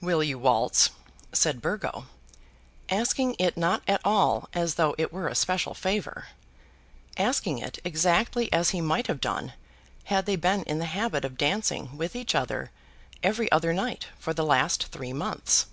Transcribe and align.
"Will 0.00 0.24
you 0.24 0.36
waltz?" 0.36 0.90
said 1.32 1.62
Burgo, 1.62 2.06
asking 2.88 3.36
it 3.38 3.56
not 3.56 3.82
at 3.86 4.00
all 4.04 4.48
as 4.52 4.74
though 4.74 4.96
it 4.98 5.12
were 5.12 5.28
a 5.28 5.36
special 5.36 5.74
favour, 5.74 6.26
asking 7.16 7.58
it 7.58 7.78
exactly 7.84 8.52
as 8.52 8.70
he 8.70 8.80
might 8.80 9.06
have 9.06 9.20
done 9.20 9.52
had 10.06 10.26
they 10.26 10.34
been 10.34 10.64
in 10.64 10.80
the 10.80 10.86
habit 10.86 11.24
of 11.24 11.38
dancing 11.38 11.96
with 11.96 12.16
each 12.16 12.34
other 12.34 12.72
every 13.22 13.46
other 13.52 13.72
night 13.72 14.08
for 14.18 14.34
the 14.34 14.44
last 14.44 14.86
three 14.86 15.12
months. 15.12 15.66